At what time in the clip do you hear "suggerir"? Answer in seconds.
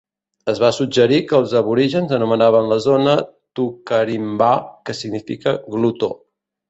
0.75-1.17